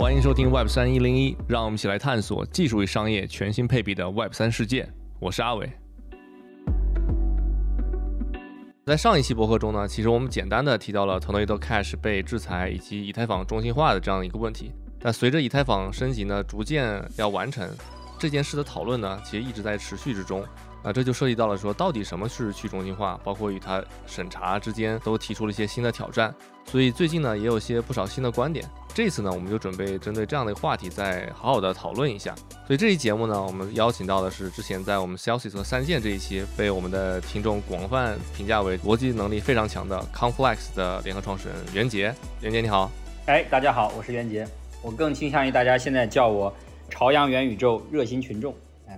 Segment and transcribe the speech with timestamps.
[0.00, 4.88] 欢迎收听 Web 三一零一，让我们一起来探索技术与商业全新配比的 Web 三世界。
[5.18, 5.70] 我是阿伟。
[8.86, 14.72] 在上一期博客中呢，其实我们简单的提到了 Tornado Cash 被制裁以及以太坊中心化的这样一个问题。
[14.98, 17.68] 但随着以太坊升级呢，逐渐要完成
[18.18, 20.42] 这件事的讨论呢，其实一直在持续之中。
[20.82, 26.34] 啊这就涉及到了说，到底什么是去中心化，包括与它审查之间都提出了一些新的挑战。
[26.64, 28.64] 所以最近呢，也有些不少新的观点。
[28.94, 32.34] 这次呢，我们就准备针对这样的一个话题，再好好的讨论一下。
[32.66, 42.14] 所以这期节目呢，我们邀请到的是之前在我们 Celsius 和三线这一期被我们的听众广泛评价为逻辑能力非常强的 Complex 的联合创始人袁杰。
[42.40, 42.90] 袁杰你好，
[43.26, 44.46] 哎，大家好，我是袁杰。
[44.82, 46.52] 我更倾向于大家现在叫我
[46.88, 48.54] 朝阳元宇宙热心群众。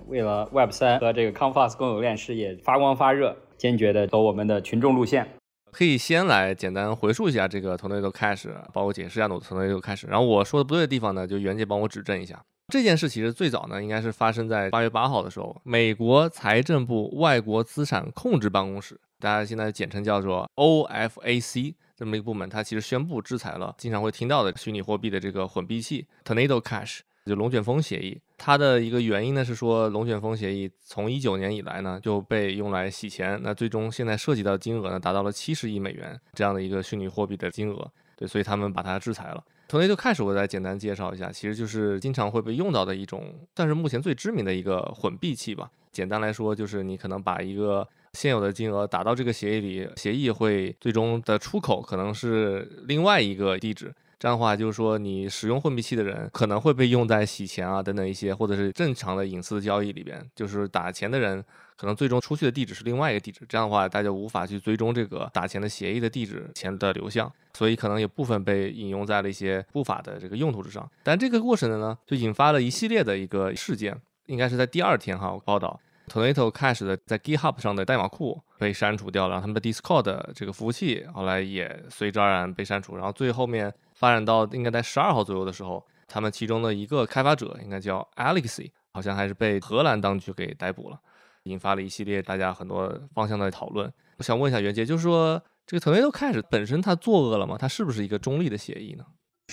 [0.06, 5.28] 为了 Web 三和这个 Complex 公有链事业发光发热，坚决的走我们的群众路线。
[5.70, 10.06] 可以先来简单回述一下这个 Tornado Cash，包括解释一下 Tornado Cash。
[10.06, 12.42] 然后我说的不对的地方呢，就袁姐帮我指正一下。
[12.68, 27.00] 这件事其实最早呢，应该是发生在八月八号的时候，美国财政部外国资产控制办公室，大家现在简称叫做 OFAC 这么一个部门，它其实宣布制裁了经常会听到的虚拟货币的这个混币器 Tornado Cash。
[27.24, 39.44] 就龙卷风协议，它的一个原因呢是说，龙卷风协议从一九年以来呢就被用来洗钱，那最终现在涉及到金额呢达到了七十亿美元这样的一个虚拟货币的金额，对，所以他们把它制裁了。
[39.68, 45.70] 从那就开始，我再简单介绍一下，其实就是经常会被用到的一种，算是目前最知名的一个混币器吧。
[45.92, 53.94] 简单来说，就是你可能把一个现有的金额打到这个协议里，协议会最终的出口可能是另外一个地址。
[54.22, 60.24] 这样的话，就是说你使用混币器的人可能会被用在洗钱啊等等一些，或者是正常的隐私交易里边。
[60.32, 61.44] 就是打钱的人
[61.76, 70.88] 可能最终出去的地址是另外一个地址，这样的话大家无法去追踪这个打钱的协议的地址钱的流向，所以可能有部分被引用在了一些不法的这个用途之上。
[71.02, 75.80] 但这个过程呢，就引发了一系列的一个事件，应该是在第二天哈报道。
[76.08, 90.98] Tornado Cash 的在 GitHub 上的代码库被删除掉了，然后他们的 Discord 这个服务器后来也随之而然被删除，然后最后面发展到应该在十二号左右的时候，他们其中的一个开发者应该叫 Alexi，好像还是被荷兰当局给逮捕了，
[91.44, 93.92] 引发了一系列大家很多方向的讨论。
[94.18, 97.56] 我想问一下袁杰，就是说这个 Tornado Cash 本身它作恶了吗？
[97.56, 99.04] 它是不是一个中立的协议呢？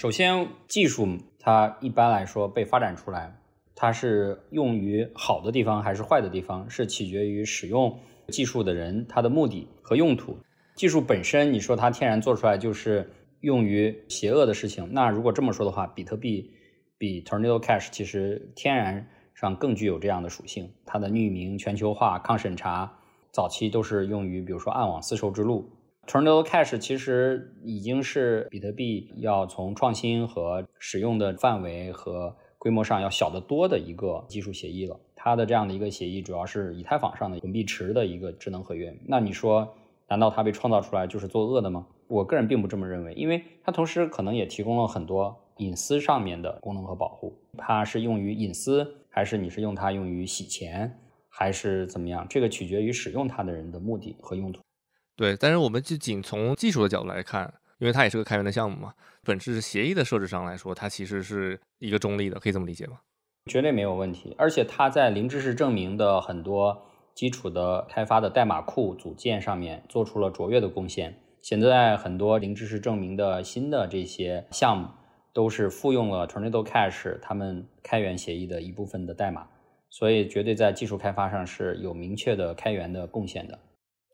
[0.01, 1.07] 首先，技术
[1.39, 3.39] 它一般来说被发展出来。
[3.75, 7.99] 它是用于好的地方还是坏的地方，是取决于使用
[8.29, 10.37] 技术的人他的目的和用途。
[10.75, 13.09] 技术本身，你说它天然做出来就是
[13.41, 16.51] 用于邪恶的事情，那如果这么说的话，比特币
[16.97, 20.69] 比 Tornado Cash 其实天然上更具有这样的属性。
[20.85, 22.99] 它的匿名、全球化、抗审查，
[23.31, 25.69] 早期都是用于比如说暗网丝绸之路。
[26.05, 34.99] Tornado Cash 其实已经是比特币要从创新和使用的范围和规模上要小得多的一个技术协议了。
[35.15, 38.97] 它的这样的一个协议主要是以太坊上的混币池的一个智能合约。
[39.05, 39.75] 那你说，
[40.07, 41.85] 难道它被创造出来就是作恶的吗？
[42.09, 47.33] 我个人并不这么认为，因为它同时可能也提供了很多隐私上面的功能和保护。
[47.57, 50.99] 它是用于隐私，还是你是用它用于洗钱，
[51.29, 52.27] 还是怎么样？
[52.29, 54.59] 这个取决于使用它的人的目的和用途。
[55.15, 57.53] 对，但是我们就仅从技术的角度来看。
[57.79, 58.93] 因为它也是个开源的项目嘛，
[59.23, 62.99] 本质协议的设置上来说，它其实是一个中立的，可以这么理解吗？
[63.45, 64.35] 绝对没有问题。
[64.37, 66.77] 而且它在零知识证明的很多
[67.15, 71.17] 基础的开发的代码库组件上面做出了卓越的贡献。
[71.41, 74.87] 现在很多零知识证明的新的这些项目
[75.33, 79.47] 都是复用了 Tornado Cash 他们开源协议的一部分的代码，
[79.89, 83.57] 所以绝对在技术开发上是有明确的开源的贡献的。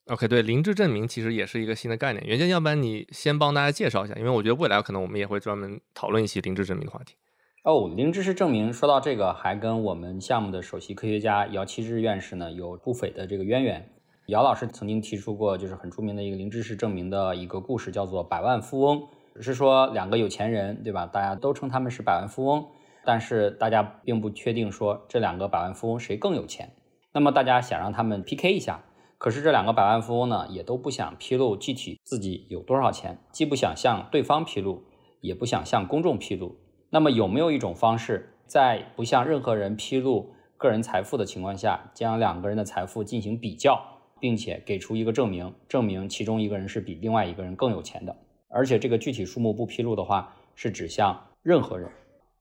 [0.07, 2.23] OK，对，零知证明其实也是一个新的概念。
[2.27, 7.15] 袁先，要不然你先帮大家介绍一下，因为我觉得未来可能我们也会专门讨论一些零知证明的话题。
[7.63, 13.89] 哦，零知识证明说到这个，还跟我们项目的首席科学家姚期智院士呢有不菲的这个渊源。
[14.27, 19.07] 姚老师曾经提出过，就是很著名的一个零知识证明的一个故事，叫做百万富翁。
[19.39, 21.05] 是说两个有钱人，对吧？
[21.05, 22.65] 大家都称他们是百万富翁，
[23.05, 26.71] 但是大家并不确定说这两个百万富翁谁更有钱。
[27.13, 28.83] 那么大家想让他们 PK 一下。
[29.17, 34.83] 可是这两个百万富翁呢，也都不想披露具体自己有多少钱，既不想向对方披露，
[35.21, 36.57] 也不想向公众披露。
[36.89, 43.94] 那么有没有一种方式，在不向任何人披露个人财富的情况下，将两个人的财富进行比较，
[44.25, 48.15] 并且给出一个证明，证明其中一个人是比另外一个人更有钱的？
[48.49, 51.87] 而且这个具体数目不披露的话，是指向任何人，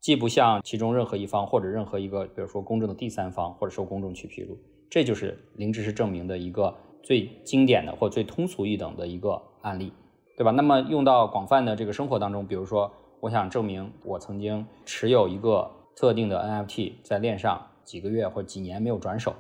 [0.01, 4.57] 既不向其中任何一方或者任何一个，比如说公正的第三方或者受公众去披露。
[4.89, 9.93] 这就是零知识证明的一个最经典的或最通俗易懂的一个案例，
[10.39, 10.53] 对吧？
[10.53, 12.91] 那么用到广泛的这个生活当中，比如说
[13.21, 19.35] 我想证明我曾经持有一个特定的 NFT 在链上几个月或几年没有转手，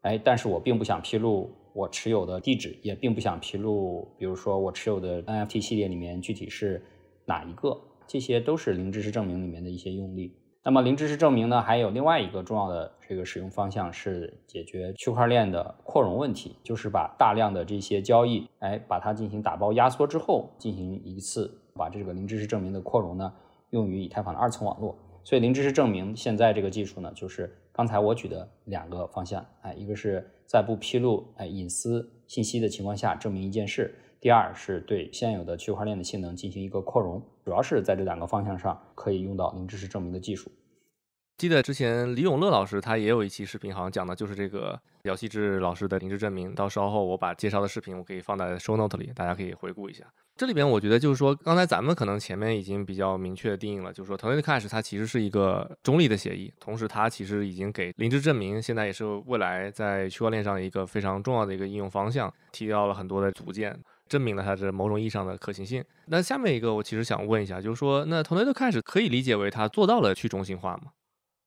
[0.00, 6.84] 哎，但是我并不想披露我持有的地址，也并不想披露，比如说我持有的 NFT 系列里面具体是
[7.24, 10.36] 哪一个，这些都是零知识证明里面的一些用例。
[10.64, 23.32] 那么零知识证明呢，还有另外一个重要的这个使用方向是解决区块链的扩容问题，就是把大量的这些交易，哎，把它进行打包压缩之后，进行一次把这个零知识证明的扩容呢，
[23.70, 24.96] 用于以太坊的二层网络。
[25.24, 33.94] 所以零知识证明现在这个技术呢，就是刚才我举的两个方向，哎，一个是在不披露哎隐私信息的情况下证明一件事。
[34.20, 40.50] 第二是对现有的区块链的性能进行一个扩容，主要是在这两个方向上可以用到零知识证明的技术。
[41.38, 46.54] 记得之前李永乐老师他也有一期视频，好像讲的就是这个姚希志老师的零知证明。
[46.54, 50.04] 到稍后我把介绍的视频我可以放在 show note 里，大家可以回顾一下。
[50.36, 63.78] 这里边我觉得就是说，刚才咱们可能前面已经比较明确的定义了，就是说 Tornado Cash 它其实是一个中立的协议，同时它其实已经给零知证明现在也是未来在区块链上一个非常重要的一个应用方向，提到了很多的组件。
[64.08, 65.82] 证明了它是某种意义上的可行性。
[66.06, 70.92] 那下面一个，我其实想问一下，就是说，那 Tornado Cash 可以理解为它做到了去中心化吗？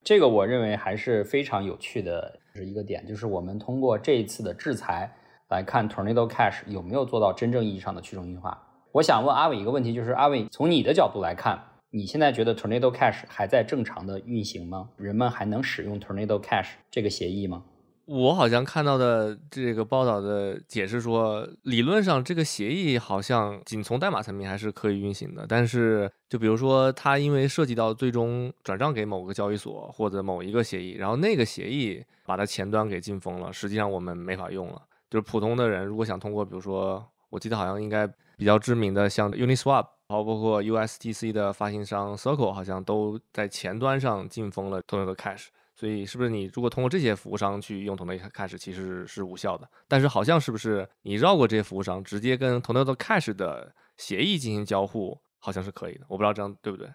[0.04, 5.14] 这个我认为还是非常有趣的，是一个点，就是我们通过这一次的制裁
[5.50, 8.60] 来看 Tornado Cash 有没有做到真正意义上的去中心化。
[8.95, 14.88] 我想问阿伟一个问题，就是阿伟从你的角度来看，你现在觉得 Tornado Cash 还在正常的运行吗？
[14.95, 17.62] 人们还能使用 Tornado Cash 这个协议吗？
[18.06, 34.81] 我好像看到的这个报道的解释说，理论上这个协议好像仅从代码层面还是可以运行的，但是就比如说它因为涉及到最终转账给某个交易所或者某一个协议，然后那个协议把它前端给禁封了，实际上我们没法用了。
[35.09, 45.48] 就是普通的人如果想通过，比如说我记得好像应该比较知名的像 Uniswap，包括 USDC 的发行商 Circle，好像都在前端上禁封了 Tornado Cash。
[45.78, 49.68] 所以是不是你如果通过这些服务商去用 Tornado Cash，其实是无效的？
[49.90, 56.06] 但是好像是不是你绕过这些服务商，直接跟 Tornado Cash 的协议进行交互，好像是可以的。
[56.08, 56.88] 我不知道这样对不对？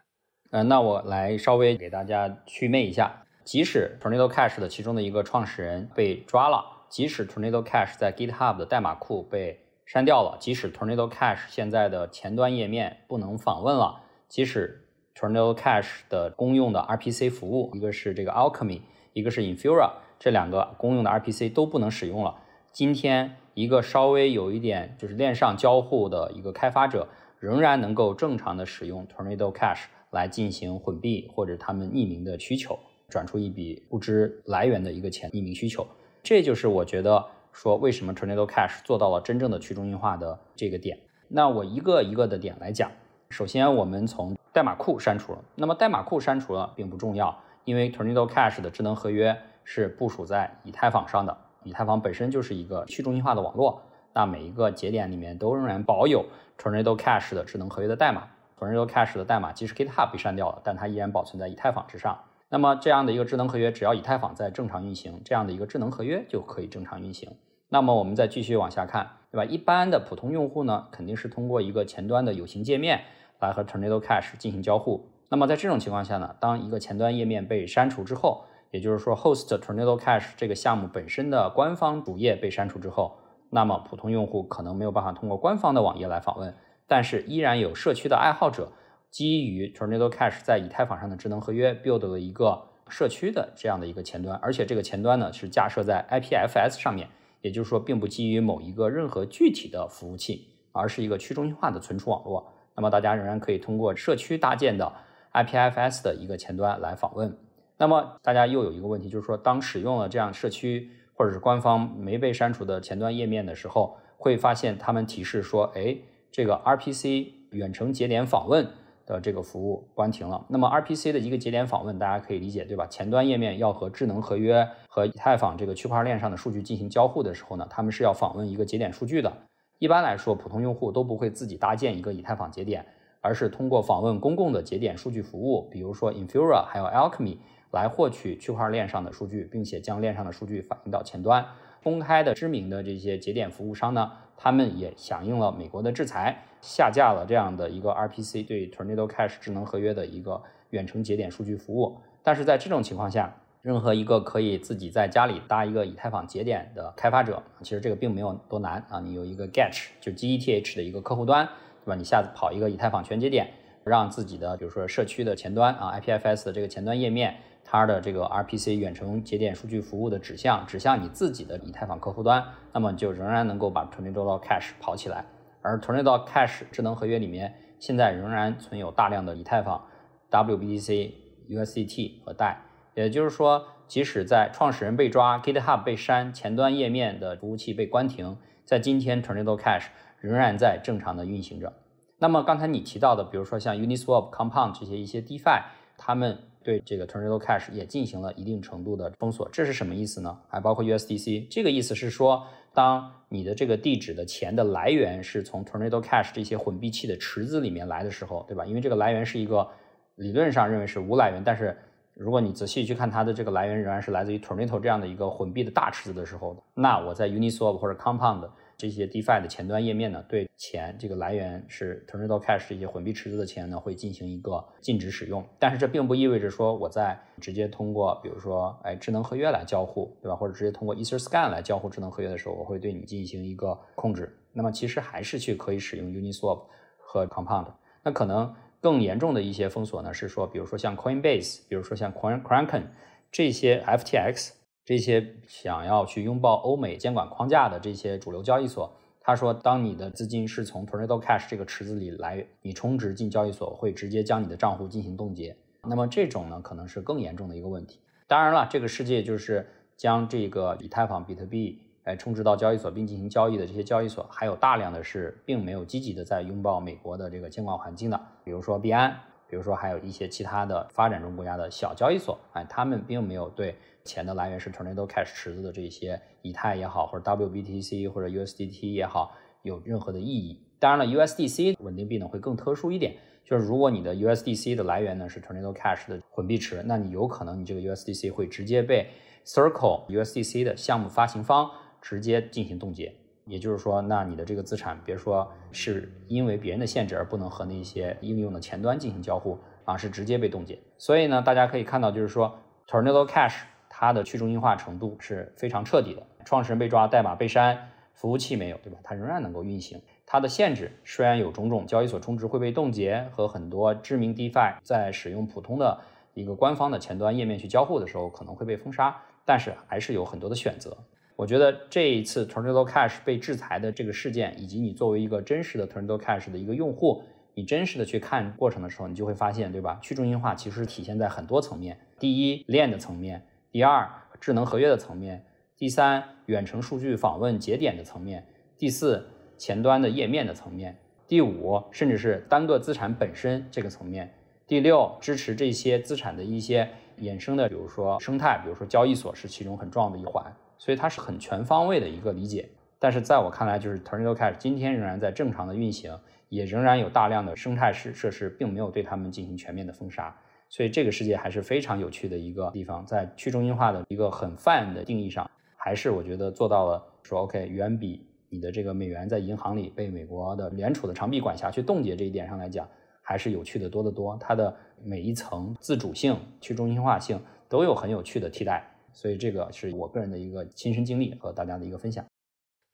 [0.52, 3.22] 嗯，那我来稍微给大家祛魅一下。
[3.44, 9.60] 即使 Tornado Cash 的其中的一个创始人被抓了，即使 Tornado Cash 在 GitHub 的代码库被
[9.92, 18.82] 删掉了，即使 Tornado Cash 现在的前端页面不能访问了，即使 Tornado Cash 的公用的 RPC 服务，一个是这个 Alchemy，
[19.14, 22.36] 一个是 Infura，这两个公用的 RPC 都不能使用了。
[22.70, 27.08] 今天，一个稍微有一点就是链上交互的一个开发者，
[27.40, 32.78] 仍然能够正常的使用 Tornado Cash 来进行混币或者他们匿名的需求，
[33.08, 35.84] 转出一笔不知来源的一个钱匿名需求。
[36.22, 40.98] 这就是我觉得说为什么 Tornado Cash 做到了真正的去中心化的这个点。
[41.28, 42.90] 那我一个一个的点来讲。
[43.30, 45.38] 首先，我们从代码库删除了。
[45.54, 51.36] 那么代码库删除了并不重要，因为 Tornado Cash 的智能合约是部署在以太坊上的。
[51.62, 53.82] 以太坊本身就是一个去中心化的网络，
[54.14, 56.24] 那每一个节点里面都仍然保有
[56.58, 58.24] Tornado Cash 的智能合约的代码。
[58.58, 62.18] Tornado Cash 的代码即使 GitHub 被删掉了，但它依然保存在以太坊之上。
[62.50, 67.30] 那么这样的一个智能合约，只要以太坊在正常运行，这样的一个智能合约就可以正常运行。
[67.70, 69.44] 那么我们再继续往下看，对吧？
[69.44, 73.00] 一般的普通用户呢，肯定是通过一个前端的有形界面。
[73.40, 75.08] 来和 Tornado Cash 进行交互。
[75.30, 83.16] 那么在这种情况下呢，当一个前端页面被删除之后，也就是说 Host Tornado Cash 这个项目本身的官方主页被删除之后，
[83.48, 86.54] 那么普通用户可能没有办法通过官方的网页来访问，
[86.86, 88.70] 但是依然有社区的爱好者
[89.10, 97.08] 基于 Tornado Cash 在以太坊上的智能合约 build 了一个社区的这样的一个前端，而且这个前端呢是架设在 IPFS 上面，
[97.40, 102.52] 也就是说并不基于某一个任何具体的服务器，而是一个去中心化的存储网络。
[102.76, 104.92] 那么大家仍然可以通过社区搭建的
[105.32, 107.36] IPFS 的一个前端来访问。
[107.76, 115.96] 那么大家又有一个问题，就是说当使用了这样社区或者是官方没被删除的前端页面的时候，会发现他们提示说，哎，
[116.30, 118.66] 这个 RPC 远程节点访问
[119.10, 120.46] 的这个服务关停了。
[120.48, 122.86] 那么 RPC 的一个节点访问，大家可以理解对吧？
[122.86, 129.32] 前端页面要和智能合约和以太坊这个区块链上的数据进行交互的时候呢，他们是要访问一个节点数据的。
[129.80, 132.86] 一般来说，普通用户都不会自己搭建一个以太坊节点，
[133.20, 137.38] 而是通过访问公共的节点数据服务，比如说 Infura 还有 Alchemy
[137.72, 141.44] 来获取区块链上的数据，并且将链上的数据反映到前端。
[141.82, 151.98] 公开的知名的这些节点服务商呢，他们也响应了美国的制裁，下架了这样的一个 RPC 对 Tornado Cash 智能合约的一个远程节点数据服务。
[152.22, 159.00] 但是在这种情况下，任何一个可以自己在家里搭一个以太坊节点的开发者，其实这个并没有多难啊。
[159.00, 161.46] 你有一个 Geth 就 Geth 的一个客户端，
[161.84, 161.94] 对吧？
[161.94, 163.50] 你下次跑一个以太坊全节点，
[163.84, 175.24] 让自己的比如说社区的前端啊，IPFS 的这个前端页面，它的这个 RPC 远程节点数据服务的指向指向你自己的以太坊客户端，那么就仍然能够把 Tornado Cash 跑起来。
[175.62, 179.86] 而 Tornado Cash 智能合约里面现在仍然存有大量的以太坊、
[180.30, 181.12] WBTC、
[181.48, 182.62] USDT 和代，
[182.94, 189.86] 也就是说，即使在创始人被抓、GitHub 被删、前端页面的服务器被关停，在今天 Tornado Cash
[190.20, 191.72] 仍然在正常的运行着。
[192.18, 195.62] 那么刚才你提到的，比如说像 Uniswap、Compound 这些一些 DeFi，
[195.96, 200.38] 他们对这个 Tornado Cash 也进行了一定程度的封锁，这是什么意思呢？
[200.48, 208.64] 还包括 USDC，这个意思是说，当你的这个地址的钱的来源是从 Tornado Cash 这些混币器的池子里面来的时候，对吧？
[208.64, 209.68] 因为这个来源是一个
[210.16, 211.76] 理论上认为是无来源，但是
[212.14, 218.48] 如果你仔细去看它的这个来源仍然是来自于 Tornado 这样的一个混币的大池子的时候，那我在 Uniswap 或者 Compound。
[218.80, 225.44] 这些 DeFi 的前端页面呢，对钱这个来源是 Tornado Cash 这些混币池子的钱呢，会进行一个禁止使用。
[225.58, 230.34] 但是这并不意味着说我在直接通过，比如说哎智能合约来交互，对吧？
[230.34, 234.34] 或者直接通过 EtherScan 来交互智能合约的时候，我会对你进行一个控制。
[234.54, 236.62] 那么其实还是去可以使用 Uniswap
[236.96, 237.66] 和 Compound。
[238.02, 242.84] 那可能更严重的一些封锁呢，是说，比如说像 Coinbase，比如说像 Kraken
[243.30, 244.52] 这些 FTX。
[244.90, 255.56] 这些想要去拥抱欧美监管框架的这些主流交易所，他说，当你的资金是从 Tornado Cash 这个池子里来，你充值进交易所会直接将你的账户进行冻结。
[255.84, 258.00] 那么这种呢，可能是更严重的一个问题。
[258.26, 259.64] 当然了，这个世界就是
[259.96, 269.16] 将这个以太坊、比特币来充值到交易所并进行交易的这些交易所，还有大量的是并没有积极的在拥抱美国的这个监管环境的，比如说币安，
[269.46, 273.76] 比如说还有一些其他的发展中国家的小交易所，哎，他们并没有对。
[274.04, 280.62] 钱的来源是 Tornado Cash 池子的这些以太也好，或者 WBTC 或者 USDT 也好，有任何的意义。
[280.78, 283.14] 当然了，USDC 稳定币呢会更特殊一点，
[283.44, 289.06] 就是如果你的 USDC 的来源呢是 Tornado Cash 的混币池，那你有可能你这个 USDC 会直接被
[289.44, 293.14] Circle USDC 的项目发行方直接进行冻结。
[293.46, 300.78] 也就是说，那你的这个资产，别说是因为别人的限制而不能和那些应用的前端进行交互啊，是直接被冻结。
[300.96, 303.62] 所以呢，大家可以看到，就是说 Tornado Cash。
[304.00, 308.98] 它的去中心化程度是非常彻底的，创始人被抓，代码被删，服务器没有，对吧？
[309.04, 310.00] 它仍然能够运行。
[310.24, 316.00] 它的限制虽然有种种，交易所充值会被冻结，和很多知名 DeFi 在使用普通的
[316.32, 319.14] 一个官方的前端页面去交互的时候可能会被封杀，
[319.44, 320.96] 但是还是有很多的选择。
[321.36, 329.98] 我觉得这一次 Tornado Cash 被制裁的这个事件，以及你作为一个真实的 Tornado Cash 的一个用户，你真实的去看过程的时候，你就会发现，对吧？
[330.00, 331.98] 去中心化其实体现在很多层面。
[332.18, 333.44] 第一，链的层面。
[333.72, 334.10] 第二，
[334.40, 335.38] 智能合约的层面；
[335.76, 338.42] 第三，远程数据访问节点的层面；
[338.76, 339.24] 第四，
[339.56, 340.92] 前端的页面的层面；
[341.28, 344.26] 第五，甚至是单个资产本身这个层面；
[344.66, 346.88] 第六，支持这些资产的一些
[347.20, 350.44] 衍生的，比如说生态，比如说交易所是其中很重要的一环。
[350.76, 352.68] 所以它是很全方位的一个理解。
[352.98, 360.34] 但是在我看来，就是 Tornado Cash 今天仍然在正常的运行，也仍然有大量的生态设设施，并没有对他们进行全面的封杀。
[360.70, 372.88] 所以这个世界还是非常有趣的一个地方，在去中心化的一个很泛的定义上，还是我觉得做到了说 OK，远比你的这个美元在银行里被美国的联储的长臂管辖去冻结这一点上来讲，
[373.20, 374.38] 还是有趣的多得多。
[374.40, 374.72] 它的
[375.02, 382.24] 每一层自主性、去中心化性都有很有趣的替代，所以这个是我个人的一个亲身经历和大家的一个分享。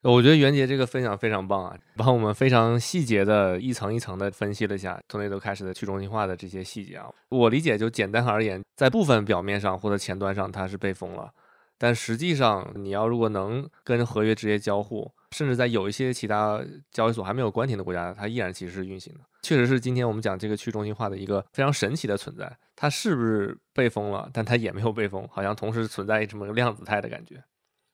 [0.03, 7.09] 我觉得袁杰这个分享非常棒啊，帮我们非常细节的一层一层的分析了一下从那都开始的去中心化的这些细节啊。
[7.29, 11.29] 我理解就简单而言，在部分表面上或者前端上它是被封了，
[11.77, 19.19] 但实际上你要如果能跟合约直接交互，甚至在有一些其他交易所还没有关停的国家，它依然其实是运行的。
[19.41, 24.29] 确实是今天我们讲这个去中心化的一个非常神奇的存在，它是不是被封了？
[24.31, 27.43] 但它也没有被封，好像同时存在这么个量子态的感觉。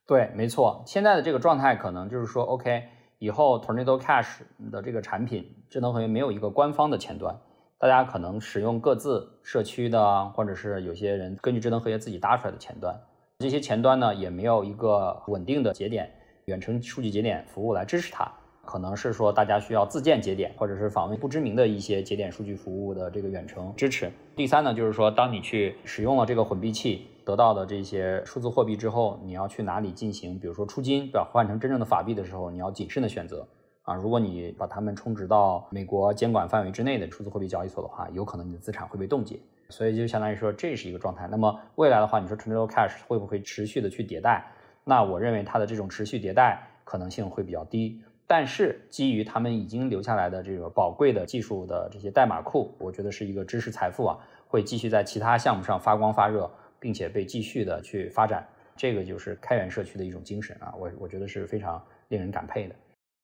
[0.05, 2.83] 对，没错，现在的这个状态可能就是说，OK，
[3.19, 7.33] 以后 Tornado Cash 的这个产品智能合约没有一个官方的前端，
[7.79, 12.93] 大家可能使用各自社区的，或者是有些人根据智能合约自己搭出来的前端，
[13.39, 16.11] 这些前端呢也没有一个稳定的节点、
[16.45, 18.29] 远程数据节点服务来支持它。
[18.65, 24.09] 可能是说大家需要自建节点，或者是访问不知名的一些节点数据服务的这个远程支持。
[24.37, 31.29] 第三呢，就是说当你去使用了这个混币器得到的这些数字货币之后，你要去哪里进行，比如说出金，对吧？
[31.31, 33.47] 换成真正的法币的时候，你要谨慎的选择
[33.83, 33.95] 啊。
[33.95, 39.39] 如果你把它们充值到美国监管范围之内的数字货币交易所的话，有可能你的资产会被冻结。
[39.69, 41.27] 所以就相当于说这是一个状态。
[41.27, 44.45] 那么未来的话，你说 Tornado Cash 会不会持续的去迭代？
[44.83, 48.01] 那我认为它的这种持续迭代可能性会比较低。
[48.25, 56.49] 但是基于他们已经留下来的这个宝贵的技术的这些代码库，我觉得是一个知识财富啊，会继续在其他项目上发光发热，
[56.83, 58.45] 并且被继续的去发展。
[58.75, 62.75] 这个就是开源社区的一种精神啊，我我觉得是非常令人感佩的。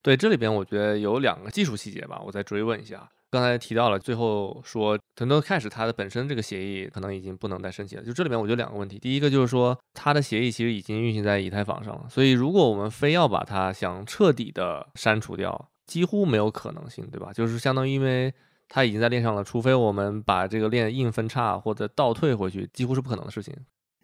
[0.02, 3.10] 对，这里边我觉得有两个技术细节吧，我再追问一下。
[3.32, 8.04] 刚才提到了，最后说很多 Cash 它的本身这个协议可能已经不能再升级了。
[8.04, 17.34] 就这里面我觉得两个问题，第一个就是说它的协议其实已经运行在以太坊上了，所以如果我们非要把它想彻底的删除掉，几乎没有可能性，对吧？
[17.34, 18.34] 就是相当于因为
[18.70, 23.54] 它已经在链上了，除非我们把这个链硬分叉或者倒退回去，几乎是不可能的事情。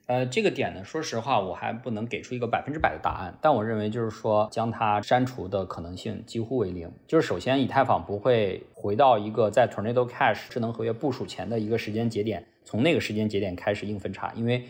[0.08, 3.36] 呃，这个点呢，说实话，我还不能给出一个百分之百的答案。
[3.42, 6.92] 但我认为，就是说，将它删除的可能性几乎为零。
[7.08, 14.64] 就是首先，以太坊不会回到一个在 Tornado Cash 智能合约部署前的一个时间节点，从那个时间节点开始硬分叉，因为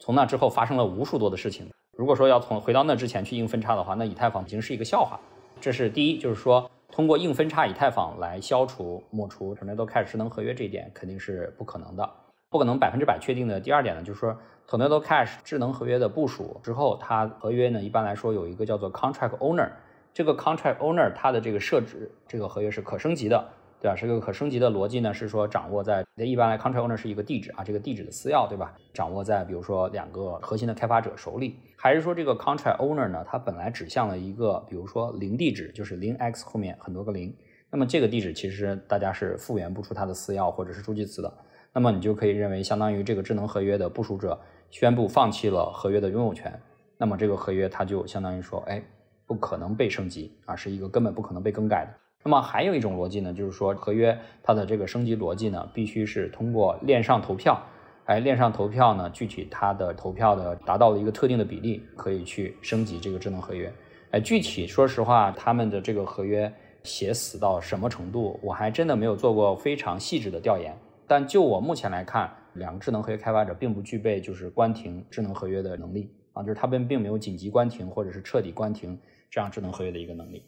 [0.00, 1.68] 从那之后发生了无数多的事情。
[1.96, 5.20] 如果说要从回到那之前去硬分叉的话，那以太坊已经是一个笑话。
[5.60, 12.10] 这是第一，就是说，通过硬分叉以太坊来消除抹除 Tornado Cash 智能合约这一点，肯定是不可能的。
[12.50, 13.60] 不可能百分之百确定的。
[13.60, 14.36] 第二点呢，就是说
[14.68, 19.70] ，Tornado Cash 智能合约的部署之后，它合约呢一般来说有一个叫做 Contract Owner，
[20.12, 23.48] 这个 Contract Owner 它的这个设置，这个合约是可升级的，
[23.80, 23.96] 对吧？
[23.96, 28.74] 是个可升级的逻辑呢，是说掌握在那一般来 Contract Owner 是一个地址啊，这个地址的私钥，对吧？
[28.92, 37.34] 掌握在比如说两个核心的开发者手里，还是说这个 Contract Owner 呢，它本来指向了一个比如说零地址，就是零 x 后面很多个零，
[37.70, 41.32] 那么这个地址其实大家是复原不出它的私钥或者是助记词的。
[41.72, 44.38] 那么你就可以认为，相当于这个智能合约的部署者
[44.70, 46.52] 宣布放弃了合约的拥有权，
[46.98, 48.82] 那么这个合约它就相当于说，哎，
[49.24, 51.94] 不可能被升级啊，是一个根本不可能被更改的。
[52.22, 57.58] 那么还有一种逻辑呢，就是说合约它的这个升级逻辑呢，必须是通过链上投票，
[58.04, 63.72] 哎，链上投票呢，具体它的投票的达到了一个特定的比例，可以去升级这个智能合约。
[64.10, 70.76] 哎，具体说实话，他们的这个合约写死到什么程度，我还真的没有做过非常细致的调研。
[71.06, 78.98] 但就我目前来看，两个智能合约开发者并不具备就是关停智能合约的能力啊，就是他们并没有紧急关停或者是彻底关停
[79.30, 80.44] 这样智能合约的一个能力。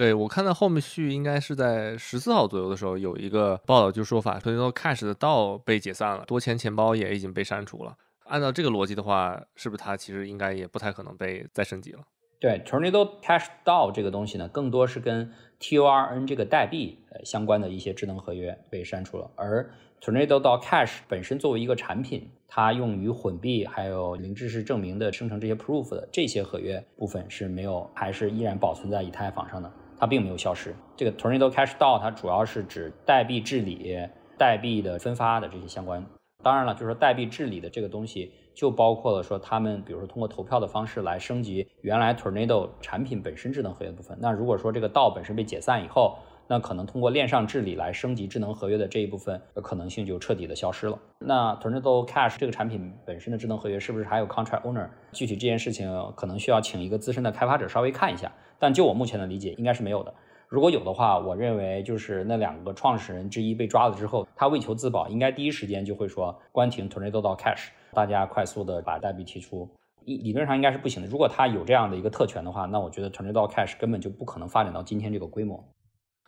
[0.00, 7.94] 对我看到后面续应该是在十四号左右的时候有一个报道，就说法 Tornado Cash 的道被解散了，多钱钱包也已经被删除了。
[8.24, 11.98] 按照这个逻辑的话，是不是它其实应该也不太可能被再升级了？
[12.38, 30.74] 对，Tornado Cash 道这个东西呢，更多是跟 TORN 这个代币呃相关的一些智能合约被删除了，而 Tornado 道 Cash 本身作为一个产品，它用于混币还有零知识证明的生成这些 proof 的这些合约部分是没有，还是依然保存在以太坊上的，它并没有消失。
[30.96, 33.98] 这个 Tornado Cash DAO 它主要是指代币治理、
[34.38, 36.04] 代币的分发的这些相关。
[36.42, 44.16] 当然了，就是说代币治理的这个东西，就包括了说他们比如说通过投票的方式来升级原来 Tornado 产品本身智能合约部分。
[44.18, 50.98] 那如果说这个道本身被解散以后，那可能通过链上治理来升级智能合约的这一部分可能性就彻底的消失了。
[51.18, 54.88] 那 Tornado Cash 这个产品本身的智能合约是不是还有 Contract Owner？
[55.12, 58.32] 具体这件事情可能需要请一个资深的开发者稍微看一下。
[58.60, 60.14] 但就我目前的理解，应该是没有的。
[60.48, 69.68] 如果有的话，我认为就是那两个创始人之一被抓了之后，他为求自保，应该第一时间就会说关停 Tornado Cash，大家快速的把代币提出。
[70.04, 71.08] 理理论上应该是不行的。
[71.08, 75.62] 如果他有这样的一个特权的话，那我觉得 Tornado Cash 根本就不可能发展到今天这个规模。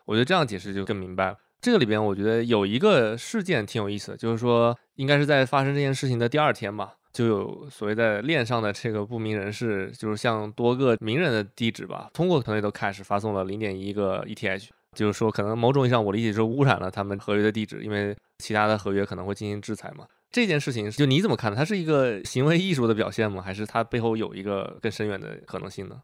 [0.04, 1.38] 我觉得这样解释就更明白了。
[1.60, 20.06] 这个里边，我觉得有一个事件挺有意思的，就是说，应该是在发生这件事情的第二天吧，就有所谓在链上的这个不明人士，就是向多个名人的地址吧，通过 Tornado Cash 发送了零点一个 ETH，就是说，可能某种意义上，我理解是污染了他们合约的地址，因为其他的合约可能会进行制裁嘛。
[20.30, 21.54] 这件事情，就你怎么看？
[21.54, 23.42] 它是一个行为艺术的表现吗？
[23.42, 26.00] 还是它背后有一个更深远的可能性呢？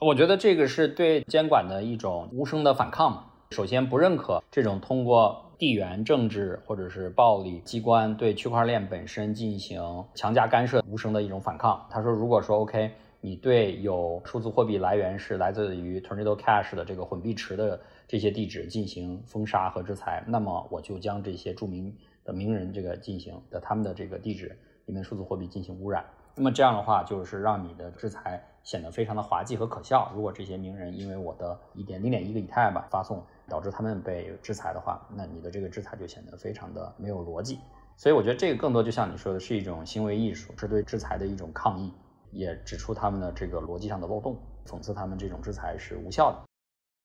[0.00, 3.26] 我觉得这个是对监管的一种无声的反抗嘛。
[3.50, 11.86] 首先不认可这种通过地缘政治或者是暴力机关对区块链本身进行强加干涉无声的一种反抗。
[11.90, 12.90] 他说，如果说 OK，
[13.20, 26.04] 你对有数字货币来源是来自于 Tornado Cash 的这个混币池的这些地址进行封杀和制裁，那么我就将这些著名的名人这个进行的他们的这个地址里面数字货币进行污染。
[26.36, 30.10] 那么这样的话，就是让你的制裁显得非常的滑稽和可笑。
[30.14, 37.58] 如果这些名人因为我的一点零点一个以太吧发送，导致他们被制裁的话，那你的这个制裁就显得非常的没有逻辑。
[37.96, 41.92] 所以我觉得这个更多就像你说的，是一种行为艺术，是对制裁的一种抗议，
[42.32, 46.42] 也指出他们的这个逻辑上的漏洞，讽刺他们这种制裁是无效的。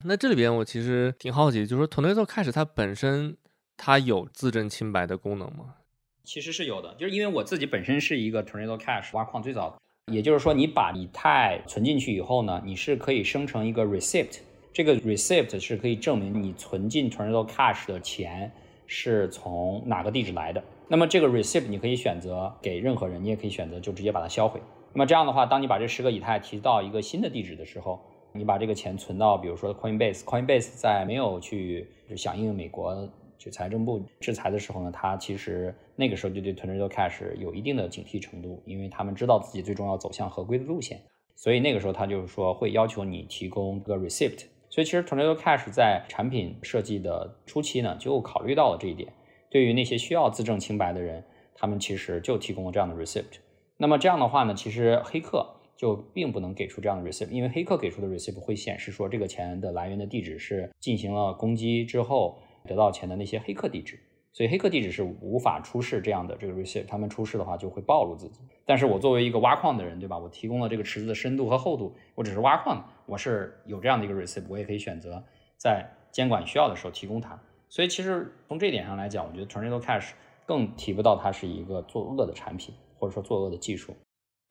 [0.06, 3.38] 那这里边我其实挺好奇，就是说 Tornado Cash 它本身
[3.78, 5.75] 它有自证清白的功能吗？
[6.23, 9.78] 其实是有的，就是因为我自己本身是一个 Tornado Cash 挖矿最早，
[10.12, 14.39] 也就是说你把以太存进去以后呢，你是可以生成一个 receipt，
[14.71, 18.51] 这个 receipt 是可以证明你存进 Tornado Cash 的钱
[18.86, 20.63] 是从哪个地址来的。
[20.88, 24.62] 那么这个 receipt 你可以选择给任何人，你也可以选择就直接把它销毁。
[24.93, 27.99] 那么这样的话，当你把这十个以太提到一个新的地址的时候，
[28.32, 41.01] 你把这个钱存到，比如说 Coinbase，Coinbase 在没有去响应美国就财政部制裁的时候呢，它其实那个时候就对 Tornado Cash 有一定的警惕程度，因为他们知道自己最终要走向合规的路线，
[41.36, 44.45] 所以那个时候他就是说会要求你提供个 receipt。
[44.69, 49.12] 所以其实 Tornado Cash 在产品设计的初期呢，就考虑到了这一点。
[49.49, 51.23] 对于那些需要自证清白的人，
[51.55, 53.39] 他们其实就提供了这样的 receipt。
[53.77, 63.99] 那么这样的话呢，其实黑客就并不能给出这样的 receipt，因为黑客给出的 receipt 会显示说这个钱的来源的地址是进行了攻击之后得到钱的那些黑客地址，
[64.34, 68.41] 所以黑客地址是无法出示这样的这个 receipt，他们出示的话就会暴露自己。
[68.69, 70.15] 但是我作为一个挖矿的人，对吧？
[70.15, 75.23] 我提供了这个池子的深度和厚度，我只是挖矿，我是有这样的一个 receipt，我也可以选择
[75.58, 77.36] 在监管需要的时候提供它。
[77.67, 80.12] 所以其实从这一点上来讲，我觉得 Tornado Cash
[80.45, 83.95] 更提不到它是一个作恶的产品，或者说作恶的技术。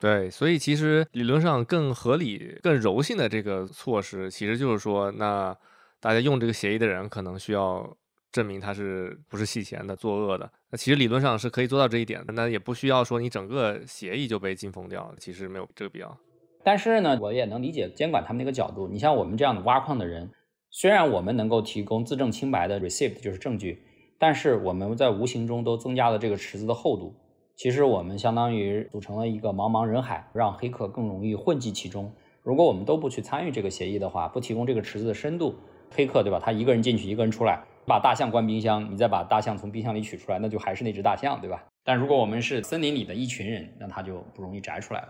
[0.01, 5.57] 对，所以其实理论上更合理、更柔性的这个措施，其实就是说，那
[6.01, 7.97] 大家用这个协议的人可能需要
[8.31, 10.51] 证明他是不是洗钱的、作恶的。
[10.71, 16.17] 那其实理论上是可以做到这一点的，那也不需要说你整个协议就被禁封掉，其实没有这个必要。
[16.65, 18.89] 但是呢，我也能理解监管他们那个角度。
[18.89, 20.31] 你像我们这样的挖矿的人。
[20.71, 23.83] 虽然我们能够提供自证清白的 receipt 就是证据，
[24.19, 27.15] 但是我们在无形中都增加了这个池子的厚度。
[27.57, 32.13] 其实我们相当于组成了一个茫茫人海，让黑客更容易混迹其中。
[32.43, 35.55] 如果我们都不去参与这个协议的话，不提供这个池子的深度，
[35.91, 36.39] 黑客对吧？
[36.39, 41.65] 他一个人进去，一个人出来，把大象关冰箱，你再把大象从冰箱里取出来，那就还是那只大象，对吧？
[41.83, 45.09] 但如果我们是森林里的一群人，那它就不容易摘出来了。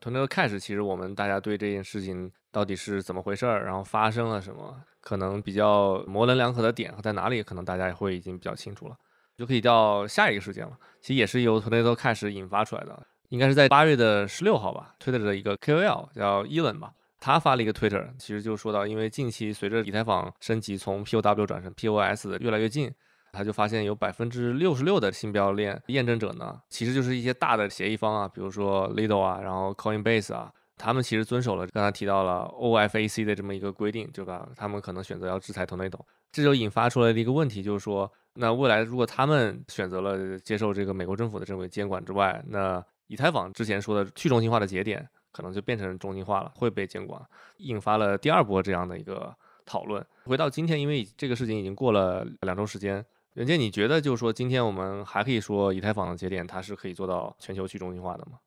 [0.00, 2.30] 从那个开始，其实我们大家对这件事情。
[2.50, 3.62] 到底是怎么回事儿？
[3.62, 4.74] 然后发生了什么？
[5.02, 7.42] 可能比较模棱两可的点在哪里？
[7.42, 8.96] 可能大家也会已经比较清楚了，
[9.36, 10.72] 就可以到下一个事件了。
[11.02, 14.94] 其实也是由 Tornado 开始引发出来的，应该是在八月的十六号吧。
[14.98, 22.92] Twitter 的一个 KOL 叫 Elon 吧，他发了一个 Twitter，其实就说到，因为近期随着以太坊升级从 POW 转成 POS 的越来越近，
[23.32, 30.52] 他就发现有百分之六十六的新标链验证者呢，其实就是一些大的协议方啊，比如说 Lido 啊，然后 Coinbase 啊。
[30.80, 34.48] 他们其实遵守了刚才提到了 OFAC 的这么一个规定，对吧？
[34.54, 35.98] 他们可能选择要制裁 Tornado，
[36.30, 45.04] 这就引发出来的一个问题，就是说，那未来如果他们选择了接受这个美国政府的这个监管之外，那以太坊之前说的去中心化的节点
[45.38, 47.22] 可能就变成中心化了，会被监管，
[47.58, 49.32] 引发了第二波这样的一个
[49.64, 50.04] 讨论。
[50.24, 58.40] 回到今天，因为这个事情已经过了两周时间，袁健，你觉得就是说，今天我们还可以说以太坊的节点它是可以做到全球去中心化的吗？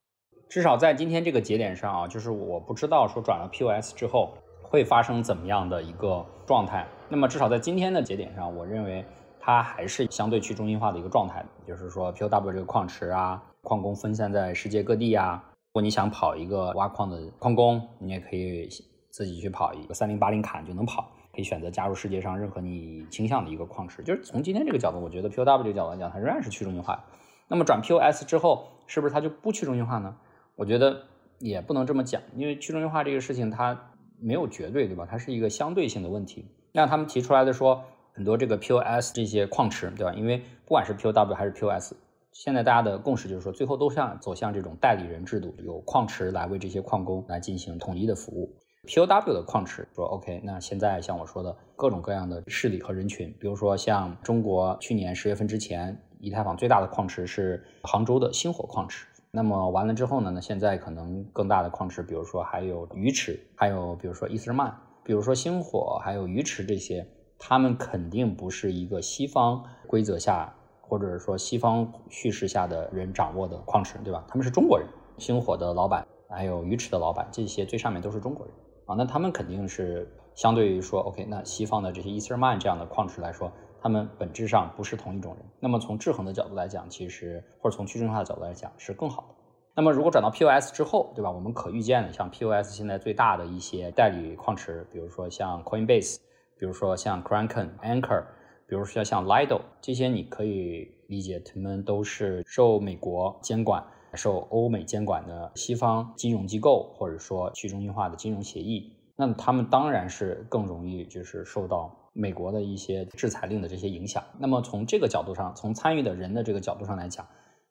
[0.50, 6.86] 至少在今天这个节点上啊，就是我不知道说转了 POS 之后会发生怎么样的一个状态。
[7.08, 9.06] 那么至少在今天的节点上，我认为
[9.40, 11.46] 它还是相对去中心化的一个状态。
[11.66, 15.42] 就是说 POW 这个矿池啊，矿工分散在世界各地啊。
[15.72, 18.68] 如果你想跑一个挖矿的矿工，你也可以
[19.10, 24.04] 自己去跑一个三零八零卡就能跑，可以选择加入世界上任何你倾向的一个矿池。
[24.04, 27.02] 就是从今天这个角度，我觉得 POW 这个角度来讲，它仍然是去中心化。
[27.48, 30.14] 那么转 POS 之后，是不是它就不去中心化呢？
[30.58, 31.04] 我觉得
[31.40, 35.08] 也不能这么讲，因为去中心化这个事情它没有绝对，对吧？
[35.10, 36.46] 它是一个相对性的问题。
[36.74, 37.82] 那他们提出来的说，
[38.12, 40.12] 很多这个 POS 这些矿池，对吧？
[40.16, 41.94] 因为不管是 POW 还是 POS，
[42.32, 48.54] 现在大家的共识就是说，最后都向走向这种代理人制度，有矿池来为这些矿工来进行统一的服务。
[48.88, 59.06] POW 的矿池说 OK，那现在像我说的各种各样的势力和人群，比如说像中国去年十月份之前，以太坊最大的矿池是杭州的星火矿池。
[59.30, 60.32] 那么完了之后呢？
[60.32, 67.06] 那现在可能更大的矿池，比如说还有鱼池，还有比如说伊斯曼，比如说星火，还有鱼池这些，
[67.38, 70.54] 他们肯定不是一个西方规则下，
[70.92, 74.26] 或者是说西方叙事下的人掌握的矿池，对吧？
[74.28, 74.86] 他们是中国人，
[75.18, 78.54] 星火的老板，还有鱼池的老板，这些最上面都是中国人
[78.86, 78.96] 啊。
[78.98, 83.50] 那他们肯定是相对于说，OK，那西方的这些伊斯曼这样的矿池来说。
[83.84, 85.46] 他们本质上不是同一种人。
[85.60, 89.36] 那么从制衡的角度来讲，其实或者从去中心化的角度来讲是更好的。
[89.74, 91.32] 那么如果转到 POS 之后，对吧？
[91.32, 96.18] 我们可预见的，像 POS 现在最大的一些代理矿池，比如说像 Coinbase，
[96.60, 98.24] 比如说像 Kraken、Anchor，
[98.72, 108.96] 比如说像 Lido，这些你可以理解，他们都是受美国监管、受欧美监管的西方金融机构，或者说去中心化的金融协议。
[109.18, 111.98] 那他们当然是更容易就是受到。
[112.14, 117.26] 美国的一些制裁令的这些影响，那么从这个角度上，从参与的人的这个角度上来讲，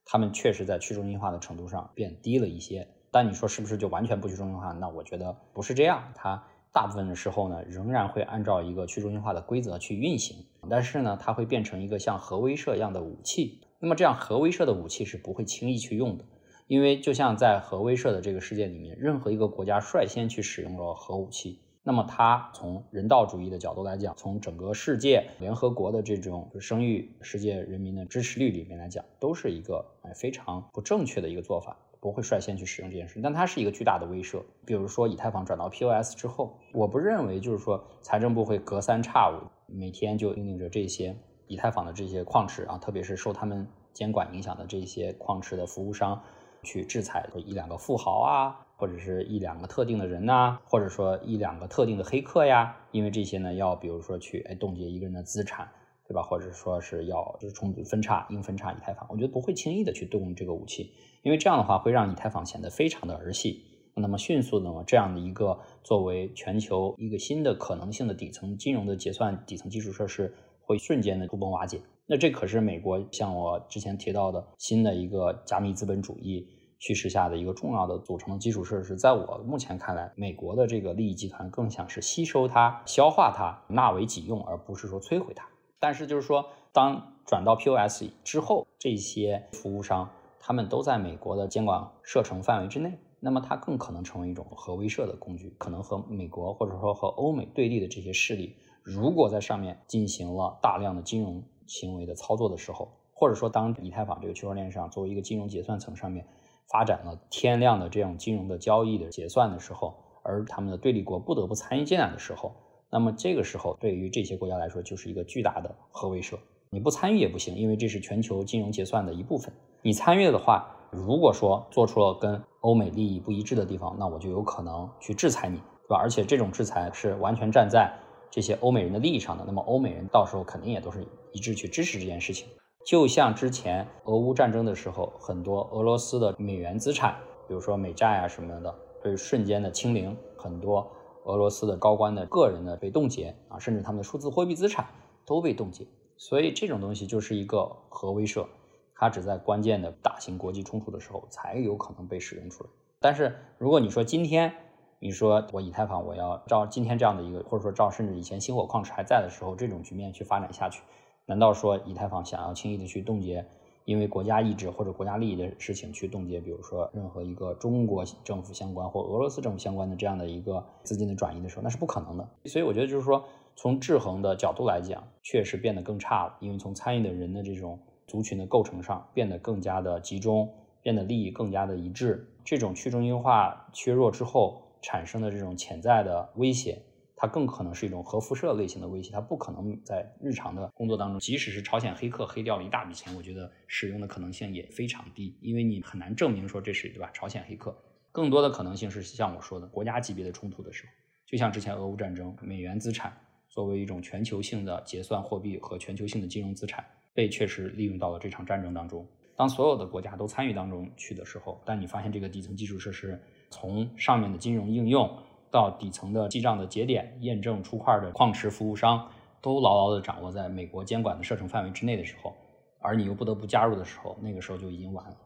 [0.07, 2.89] 他们确实在去中心化的程度上变低了一些。
[3.11, 4.73] 但你说是不是就完全不去中心化？
[4.73, 13.61] 那我觉得不是这样，它大部分的时候呢，仍然会按照一个去中心化的规则去运行，但是呢，它会变成一个像核威慑一样的武器。
[13.79, 16.25] 那么这样核威慑的武器是不会轻易去用的，
[16.67, 21.61] 因为就像在核威慑的这个事件里面，任何一个国家率先去使用了核武器。
[21.83, 33.21] 那么，它从人道主义的角度来讲，从整个世界联合国的这种声誉、世界人民的支持率里面来讲，都是一个哎非常不正确的一个做法，不会率先去使用这件事。
[33.23, 34.43] 但它是一个巨大的威慑。
[34.65, 41.15] 比如说，以太坊转到 POS 之后，我不认为就是说财政部会隔三差五每天就命令着这些
[41.47, 46.21] 以太坊的这些矿池啊，特别是受他们监管影响的这些矿池的服务商
[46.63, 48.67] 去制裁一两个富豪啊。
[48.81, 55.69] 或者是一两个特定的人呐，或者说一两个特定的黑客呀，因为这些呢，要比如说去哎冻结一个人的资产，
[56.11, 56.21] 对吧？
[56.21, 60.93] 或者说是要就是重分叉、硬分叉以太坊，我觉得不会轻易的去动这个武器，
[61.23, 63.65] 因为这样的话会让以太坊显得非常的儿戏。
[63.95, 71.81] 那么迅速的这样的一个作为全球一个新的可能性的底层金融的结算底层基础设施，会瞬间的土崩瓦解。
[72.07, 76.49] 那这可是美国像我之前提到的新的一个加密资本主义。
[76.83, 85.47] 趋势下的一个重要的组成的基础设施，在我目前看来，美国的这个利益集团更像是吸收它、消化它、纳为己用，而不是说摧毁它。
[85.81, 106.27] 但是就是说，当转到 POS 之后，这些服务商他们都在美国的监管射程范围之内，那么它更可能成为一种核威慑的工具，可能和美国或者说和欧美对立的这些势力，如果在上面进行了大量的金融行为的操作的时候，或者说当以太坊这个区块链上作为一个金融结算层上面。
[106.73, 112.53] 发展了天量的这种金融的交易的结算的时候，而他们的对立国不得不参与进来的时候，
[112.91, 116.37] 那么这个时候对于这些国家来说就是一个巨大的核威慑。
[116.71, 119.53] 你不参与也不行，因为这是全球金融结算的一部分。
[119.83, 125.97] 你参与的话，如果说做出了跟欧美利益不一致的地方，那我就有可能去制裁你，对吧？
[125.97, 127.93] 而且这种制裁是完全站在
[128.31, 132.47] 这些欧美人的利益上的，那么欧美人到时候肯定也都是一致去支持这件事情。
[132.87, 137.17] 就像之前俄乌战争的时候，很多俄罗斯的美元资产，
[137.49, 138.73] 比如说美债啊什么的，
[139.03, 140.89] 被瞬间的清零，很多
[141.31, 144.87] 俄罗斯的高官的个人的被冻结啊，甚至他们的数字货币资产
[145.25, 145.87] 都被冻结。
[146.17, 148.47] 所以这种东西就是一个核威慑，
[148.95, 152.71] 它只在关键的大型国际冲突的时候才有可能被使用出来。
[153.01, 154.53] 但是如果你说今天，
[154.99, 160.83] 你说我以太坊我要照今天这样的一个，或者说照甚至以前星火矿池还在的时候这种局面去发展下去。
[161.25, 163.47] 难道说以太坊想要轻易的去冻结，
[163.85, 172.29] 因为国家意志或者国家利益的事情去冻结，比如说任何一个中国政府相关或俄罗斯政府相关的这样的一个资金的转移的时候，那是不可能的。
[172.45, 173.25] 所以我觉得就是说，
[173.57, 180.49] 从制衡的角度来讲，确实变得更差了，因为从参与的人的这种族群的构成上变得更加的集中，
[180.83, 182.27] 变得利益更加的一致。
[182.45, 186.81] 这种去中心化削弱之后产生的这种潜在的威胁。
[187.23, 197.11] 它更可能是一种核辐射类型的威胁，它不可能在日常的工作当中，即使是朝鲜黑客黑掉了一大笔钱，我觉得使用的可能性也非常低，因为你很难证明说这是对吧？
[197.13, 197.77] 朝鲜黑客
[198.11, 200.93] 更多的可能性是像我说的国家级别的冲突的时候，
[201.27, 203.15] 就像之前俄乌战争，美元资产
[203.51, 209.07] 作为一种全球性的结算货币和全球性的金融资产，被确实利用到了这场战争当中。
[209.37, 215.15] 当所有的国家都参与当中去的时候，但你发现这个底层基础设施从上面的金融应用。
[215.51, 219.09] 到底层的记账的节点、验证出块的矿池服务商，
[219.41, 222.35] 都牢牢地掌握在美国监管的射程范围之内的时候，
[222.81, 225.17] 而你又不得不加入的时候，那个时候就已经晚了。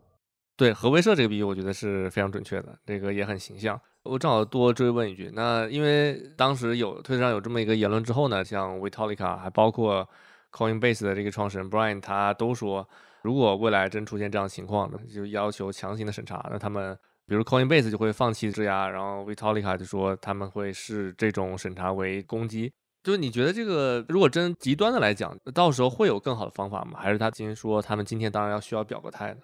[0.56, 3.78] 对核威慑这个比喻，我觉得是非常准确的，这个也很形象。
[4.04, 10.08] 我正好多追问一句，那因为当时有推特上有这么一个言论之后呢，像 Vitalik 还包括
[10.52, 12.88] Coinbase 的这个创始人 Brian，他都说，
[13.22, 16.98] 如果未来真出现这样情况呢，就要求强行的审查，那他们。
[17.26, 22.72] 比如 Coinbase 就会放弃质押，然后 Vitalik 就说他们会视这种审查为攻击。
[23.02, 26.98] 就是你觉得这个如果真极端的来讲，到时候会有更好的方法吗？
[26.98, 29.40] 还是他今天说他们今天当然要需要表个态的？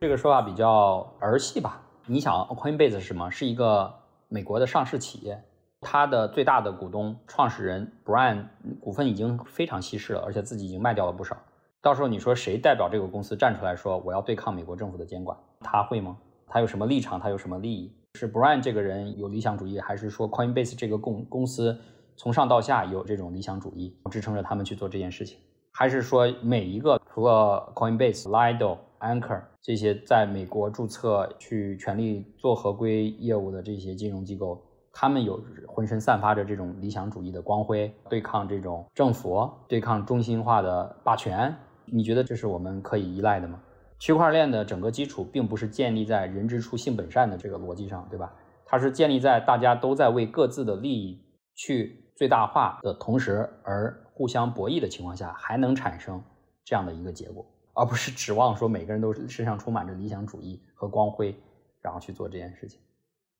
[0.00, 1.80] 这个说法比较儿戏吧？
[2.06, 3.30] 你想 Coinbase 是什么？
[3.30, 3.94] 是一个
[4.28, 5.42] 美国的上市企业，
[5.80, 8.46] 它的最大的股东创始人 Brian
[8.80, 11.36] 股份已经非常稀释了，而且自己已经卖掉了不少。
[11.80, 15.38] 到时候你说谁代表这个公司站出来说我要对抗美国政府的监管？
[15.60, 16.18] 他会吗？
[16.54, 17.18] 他有什么立场？
[17.18, 17.92] 他有什么利益？
[18.14, 21.76] 是 Brian 这个人有理想主义，还是说 Coinbase 这个公公司
[22.14, 25.36] 从上到下有这种理想主义支撑着他们去做这件事情？
[25.72, 34.62] 还是说每一个除了 Coinbase、Lido、Anchor 这些在美国注册去全力做合规业务的这些金融机构，
[34.92, 41.52] 他们有浑身散发着这种理想主义的光辉，对抗这种政府、对抗中心化的霸权？
[41.86, 43.60] 你觉得这是我们可以依赖的吗？
[44.04, 48.30] 区块链的整个基础并不是建立在人之初性本善的这个逻辑上，对吧？
[48.66, 51.18] 它是建立在大家都在为各自的利益
[51.54, 56.22] 去最大化的同时，而互相博弈的情况下，还能产生
[56.66, 61.34] 这样的一个结果，而不是指望说每个人都身上充满着理想主义和光辉，
[61.80, 62.78] 然后去做这件事情。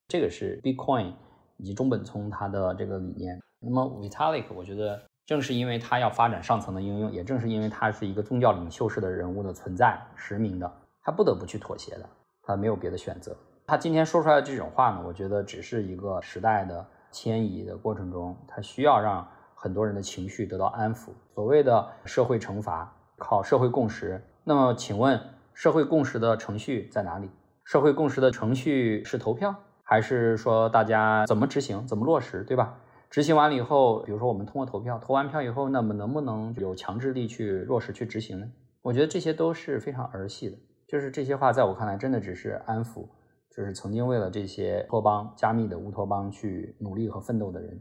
[0.08, 1.12] 这个是 Bitcoin
[1.58, 3.38] 以及中本聪他的这个理念。
[3.60, 10.70] 那么 Vitalik，我觉得正是因为他要发展上层的应用，也正是因为他是一个宗教领袖式的人物的存在，实名的，
[11.02, 12.08] 他不得不去妥协的，
[12.42, 13.34] 他没有别的选择。
[13.66, 21.08] 他今天说出来的这种话呢，我觉得只是一个时代的迁移的过程中，他需要让很多人的情绪得到安抚。
[21.34, 24.22] 所谓的社会惩罚，靠社会共识。
[24.44, 25.18] 那么，请问
[25.54, 27.30] 社会共识的程序在哪里？
[27.64, 32.74] 社会共识的程序是投票，还是说大家怎么执行、怎么落实，对吧？
[33.14, 38.52] 执行完了以后，比如说我们通过投票，投完票以后，那么能不能有强制力去落实、去执行呢？
[38.82, 40.58] 我觉得这些都是非常儿戏的。
[40.88, 43.06] 就是这些话，在我看来，真的只是安抚。
[43.54, 47.80] 就是曾经为了这些托邦加密的乌托邦去努力和奋斗的人，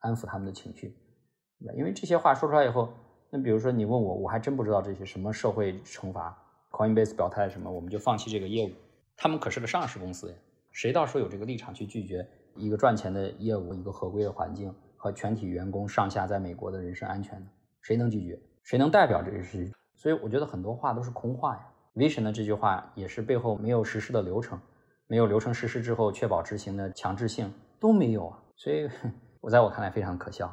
[0.00, 0.94] 安抚他们的情绪，
[1.78, 2.90] 因为这些话说出来以后，
[3.30, 6.36] 那比如说你问我，我还真不知道这些什么社会惩罚
[6.70, 8.70] ，Coinbase 表态什么，我们就放弃这个业务。
[9.16, 10.36] 他们可是个上市公司呀，
[10.72, 17.44] 谁到时候有这个立场去拒绝一个赚钱的业务、一个合规的环境和全体员工上下在美国的人身安全？
[17.80, 18.38] 谁能拒绝？
[18.62, 19.74] 谁能代表这个事情？
[19.94, 21.66] 所以我觉得很多话都是空话呀。
[21.94, 24.58] Vision 的这句话也是背后没有实施的流程。
[25.06, 28.88] 没有流程实施之后确保执行的强制性都没有啊，所以
[29.42, 30.52] 我在我看来非常可笑。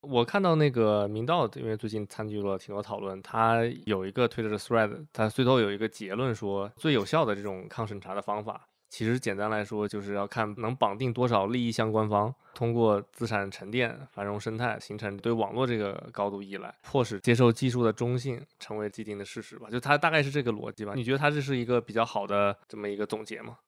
[0.00, 19.68] 我看到那个明道，因为最近参与了挺多讨论，他有一个推特的 thread，他最后有一个结论说，最有效的这种抗审查的方法，其实简单来说就是要看能绑定多少利益相关方，通过资产沉淀、繁荣生态，形成对网络这个高度依赖，迫使接受技术的中性成为既定的事实吧。
[19.68, 20.92] 就他大概是这个逻辑吧？
[20.94, 23.58] 你觉得他这是一个比较好的这么一个总结吗？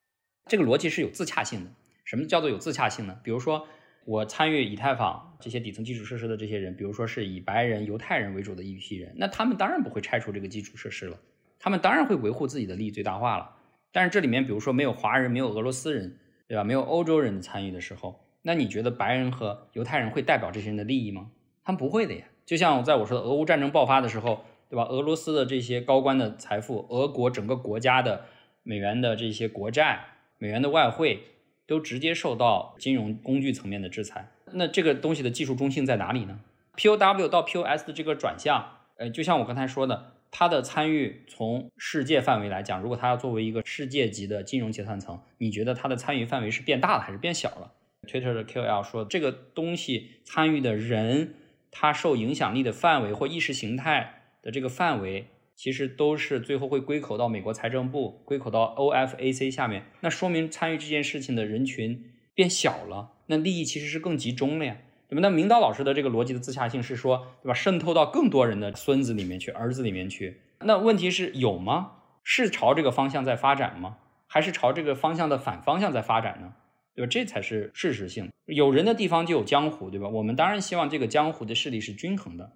[0.46, 1.70] 这个逻辑是有自洽性的。
[2.04, 3.18] 什么叫做有自洽性呢？
[3.24, 3.66] 比如说，
[4.04, 11.18] 我参与以太坊这些底层基础设施的这些人，比如说是以白人、犹太人为主的一批人，那他们当然不会拆除这个基础设施了，
[11.58, 13.50] 他们当然会维护自己的利益最大化了。
[13.96, 16.62] 但是这里面，比如说没有华人、没有俄罗斯人，对吧？
[16.62, 21.30] 没有欧洲人的参与的时候，那你觉得白人和犹太人会代表这些人的利益吗？
[21.64, 22.26] 他们不会的呀。
[22.44, 24.84] 就像在我说的俄乌战争爆发的时候，对吧？
[24.84, 28.26] 俄罗斯的这些高官的财富，俄国整个国家的
[28.62, 30.04] 美元的这些国债。
[30.36, 31.22] 美元的外汇
[31.66, 36.38] 都直接受到金融工具层面的制裁，那这个东西的技术中性在哪里呢
[36.76, 38.62] ？POW 到 POS 的这个转向，
[38.98, 47.72] 呃，就像我刚才说的，它的参与从世界范围来讲，如果它要作为一个世界级的金融结算层，你觉得它的参与范围是变大了还是变小了
[48.06, 51.34] ？Twitter 的 QL 说，这个东西参与的人，
[51.70, 55.28] 他受影响力的范围或意识形态的这个范围。
[55.58, 64.76] 其实都是最后会归口到美国财政部，归口到 OFAC 下面，那说明参与这件事情的人群变小了，那利益其实是更集中了呀，
[65.08, 65.20] 对吧？
[65.20, 67.54] 那明道老师的这个逻辑的自洽性是说，对吧？
[67.54, 71.92] 渗透到更多人的孙子里面去，儿子里面去，那问题是有吗？
[72.24, 73.98] 是朝这个方向在发展吗？
[74.26, 76.52] 还是朝这个方向的反方向在发展呢？
[76.94, 77.08] 对吧？
[77.08, 78.30] 这才是事实性。
[78.46, 80.08] 有人的地方就有江湖，对吧？
[80.08, 82.52] 我们当然希望这个江湖的势力是均衡的。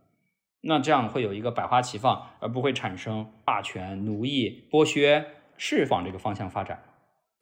[0.63, 5.25] 那这样会有一个百花齐放，而不会产生霸权、奴役、剥削，
[5.57, 6.83] 是往这个方向发展。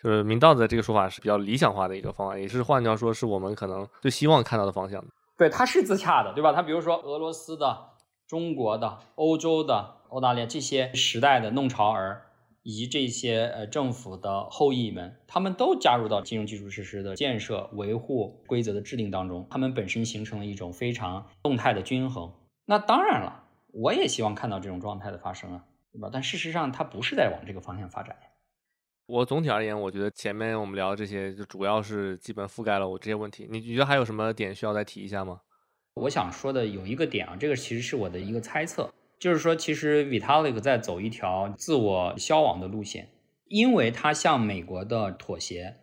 [0.03, 5.05] 就是明道的这个说法是比较理想化的一个方案，也是换句话说，是我们可能最希望看到的方向。
[5.37, 6.53] 对，它是自洽的，对吧？
[6.53, 7.91] 它比如说俄罗斯的、
[8.27, 12.27] 中国的、欧洲的、澳大利亚这些时代的弄潮儿，
[12.63, 22.33] 以及这些呃政府的后裔们，他们都加入到金融基础设施的建设、维护、规则的制定当中，他们本身形成了一种非常动态的均衡。
[22.67, 26.11] 那当然了，我也希望看到这种状态的发生啊，对吧？
[26.13, 28.17] 但事实上，它不是在往这个方向发展。
[29.09, 33.49] 我总体而言，我觉得前面我们聊的这些，就主要是基本覆盖了我这些问题。
[33.51, 35.41] 你觉得还有什么点需要再提一下吗？
[35.95, 43.09] 我想说的有一个点啊，这个其实是我的一个猜测，就是说，其实 Vitalik 在走一条自我消亡的路线，
[43.47, 45.77] 因为他向美国的妥协，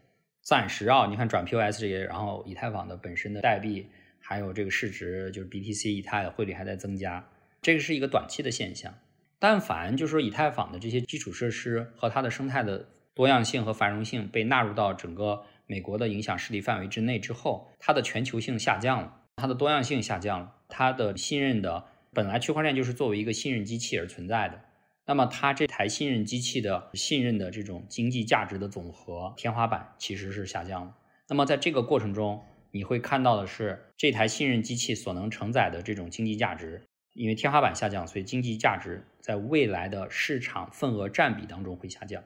[0.44, 3.88] 暂时啊，你看转 POS 这些，然后以太坊的本身的代币。
[4.28, 7.24] 还有这个市值，就是 BTC 以太的汇率还在增加，
[7.62, 8.92] 这个是一个短期的现象。
[9.38, 24.62] 但凡就是说以太坊的这些基础设施和它的生态的多样性和繁荣性被纳入到整个美国的影响势力范围之内之后，它的全球性下降了，它的多样性下降了，它的信任的本来区块链就是作为一个信任机器而存在的，
[25.06, 30.94] 那么它这台信任机器的信任的这种经济价值的总和天花板其实是下降了。
[31.28, 42.22] 那么在这个过程中，你会看到的是，这台信任机器所能承载的这种经济价值，因为天花板下降，所以经济价值在未来的市场份额占比当中会下降。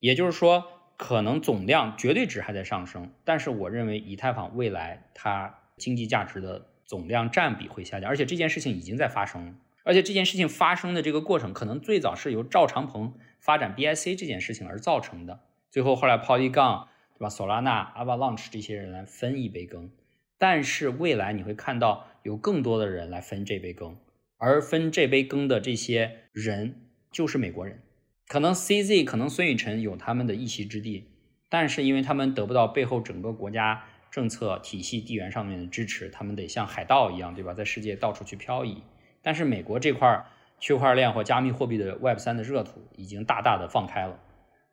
[0.00, 0.64] 也就是说，
[0.96, 15.40] 可能总量绝对值还在上升，但是我认为以太坊未来它经济价值的总量占比会下降，而且这件事情已经在发生，而且这件事情发生的这个过程可能最早是由赵长鹏发展 BIC 这件事情而造成的，
[15.70, 19.90] 最后后来 Polygon 对吧，索拉纳、Avalanche 这些人来分一杯羹，
[20.38, 23.96] 但是未来你会看到有更多的人来分这杯羹，
[24.36, 27.82] 而分这杯羹的这些人就是美国人。
[28.28, 31.08] 可能 CZ 可能孙雨晨有他们的一席之地，
[31.48, 38.82] 但是因为他们得不到背后整个国家政策体系地缘上面的支持，他们得像海盗一样，对吧，在世界到处去漂移。
[39.22, 40.26] 但是美国这块
[40.60, 44.20] 区块链或加密货币的 Web 三的热土已经大大的放开了，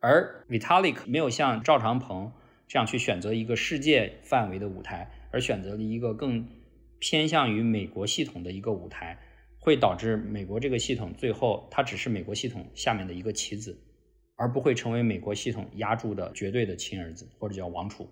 [0.01, 2.33] 而 Vitalik 没有像赵长鹏
[2.67, 6.45] 这样去选择一个世界范围的舞台，而选择了一个更
[6.99, 9.17] 偏向于美国系统的一个舞台。
[9.66, 13.76] 会导致美国这个系统最后它只是美国系统下面的一个棋子，
[14.36, 18.07] 而不会成为美国系统压住的绝对的亲儿子或者叫王储。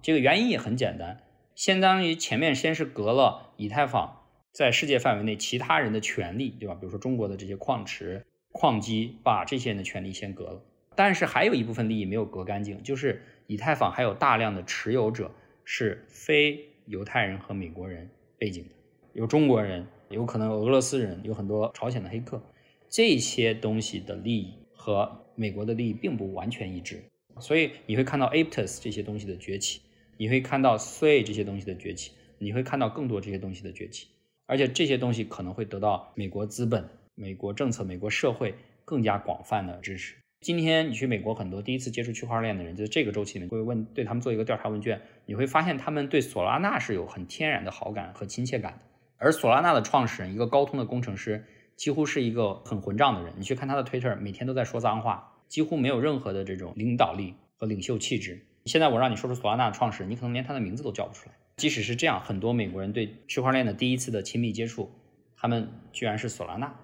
[0.00, 1.20] 这个原因也很简单，
[1.56, 6.76] 相当于前面先是隔了以太坊在世界范围内其他人的权利，对吧？
[6.76, 10.62] 比如说中国的这些矿池、矿机，把这些人的权利先隔了。
[10.94, 15.34] 但是还有一部分利益没有隔干净，就是以太坊还有大量的持有者
[15.64, 18.70] 是非犹太人和美国人背景的，
[19.14, 19.84] 有中国人。
[20.12, 22.40] 有可能俄罗斯人有很多朝鲜的黑客，
[22.88, 27.02] 这些东西的利益和美国的利益并不完全一致，
[27.40, 29.80] 所以你会看到 Aptos 这些东西的崛起，
[30.18, 34.08] 你会看到 Sway 这些东西的崛起，你会看到更多这些东西的崛起，
[34.46, 38.54] 而且这些东西可能会得到美国资本、美国政策、美国社会
[38.84, 40.14] 更加广泛的支持。
[40.40, 48.80] 今天你去美国，很多第一次接触区块链的人，就这个周期里面会问，对他们做一个调查问卷，你会发现他们对索拉纳是有很天然的好感和亲切感的。
[49.22, 51.44] 而索拉纳的创始人，一个高通的工程师，
[51.76, 53.32] 几乎是一个很混账的人。
[53.36, 58.44] 你去看他的 Twitter，每天都在说脏话，几乎没有任何的这种领导力和领袖气质。
[58.64, 61.36] 现在我让你说出索拉纳的创始人，你可能连他的名字都叫不出来。
[61.56, 64.90] 即使是这样，很多美国人对区块链的第一次的亲密接触，
[65.36, 66.74] 他们居然是索拉纳。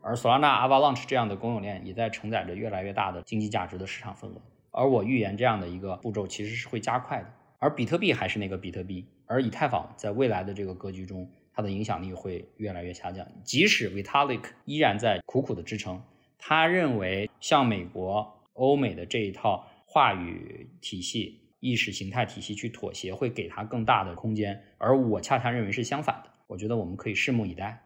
[0.00, 4.40] 而索拉纳、Avalanche 这样的公有链也在承载着越来越大的经济价值的市场份额。
[4.70, 7.26] 而我预言这样的一个步骤其实是会加快的。
[7.58, 11.30] 而比特币还是那个比特币，而以太坊在未来的这个格局中。
[11.54, 16.02] 它的影响力会越来越下降，即使 Vitalik 依然在苦苦的支撑，
[16.38, 24.64] 他认为向美国、欧美的这一套话语体系、意识形态体系去妥协，会给他更大的空间。
[24.78, 27.82] 而我恰恰认为是相反的，我觉得我们可以拭目以待。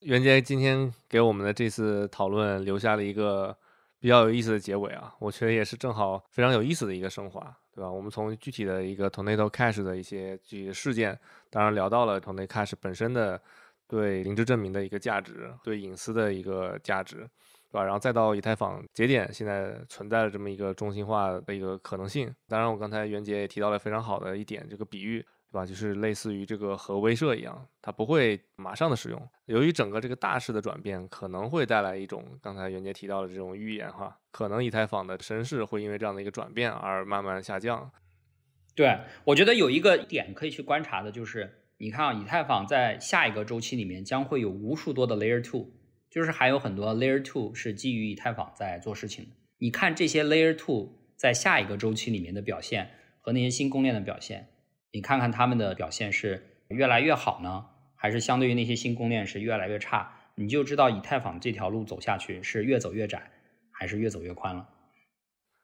[0.00, 3.56] 袁杰今天给我们的这次讨论留下了一个
[4.00, 7.56] 比较有意思的结尾啊，我觉得也是正好非常有意思的一个升华。
[7.78, 7.88] 对吧？
[7.88, 11.16] 我们从具体的一个 Tornado Cash 的一些具体事件，
[11.48, 13.40] 当然聊到了 Tornado Cash 本身的
[13.86, 17.18] 对零知证明的一个价值，对隐私的一个价值，
[17.70, 17.84] 对吧？
[17.84, 22.34] 然后再到以太坊节点现在存在的这么一个中心化的一个可能性。
[22.48, 25.24] 当然，我刚才袁杰也提到了非常好的一点，这个比喻。
[25.58, 25.66] 啊？
[25.66, 29.28] 就是类似于这个核威慑一样，它不会马上的使用。
[29.46, 37.90] 由于整个这个大势的转变，可能会带来一种刚才袁杰提到的这种预言哈，可能以太坊的声势会因为这样的一个转变而慢慢下降。
[38.74, 45.72] 对，我觉得有一个点可以去观察的就是，你看啊，以太坊在下一个周期里面将会有无数多的 Layer Two，
[46.08, 49.30] 就是还有很多 Layer Two 是基于以太坊在做事情的。
[49.58, 52.90] 你看这些 Layer Two 在下一个周期里面的表现
[53.20, 54.48] 和那些新公链的表现。
[54.92, 60.12] 你看看他们的表现是越来越好呢，还是相对于那些新公链是越来越差？
[60.34, 63.30] 你就知道以太坊这条路走下去是越走越窄，
[63.70, 64.68] 还是越走越宽了。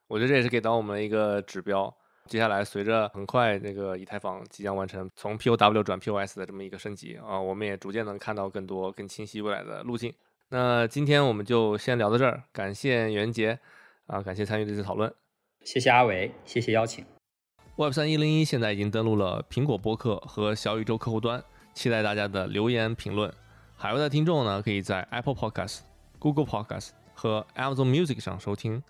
[0.09, 1.95] 我觉得这也是给到我们一个指标。
[2.27, 10.13] 接下来随着很快这个以太坊即将完成从 POW 转 POS 的这么一个升级啊，我们也逐渐能看到更多更清晰未来的路径。
[10.49, 13.59] 那今天我们就先聊到这儿，感谢袁杰
[14.07, 15.13] 啊，感谢参与这次讨论。
[15.65, 17.14] 谢谢阿伟，谢谢邀请。
[17.77, 21.43] Web 三一零一现在已经登录了苹果播客和小宇宙客户端，
[21.75, 23.33] 期待大家的留言评论。
[23.77, 25.81] 海外的听众呢，可以在 Apple Podcast、
[26.21, 28.81] Google Podcast 和 Amazon Music 上收听，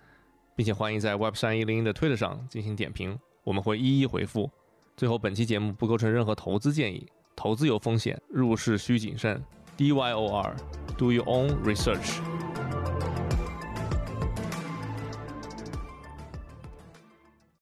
[0.55, 4.51] 并且欢迎在 Web 三一零一的 Twitter 上进行点评，我们会一一回复。
[4.99, 9.43] 最后，本期节目不构成任何投资建议，投资有风险，入市需谨慎。
[9.79, 12.21] D Y O R，Do your own research。